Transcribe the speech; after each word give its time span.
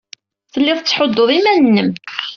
Tellid 0.53 0.77
tettḥuddud 0.79 1.29
iman-nnem. 1.37 1.89